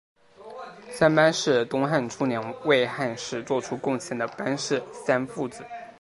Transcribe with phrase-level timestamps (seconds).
[0.89, 5.63] 三班是东汉初年为汉室作出贡献的班氏三父子。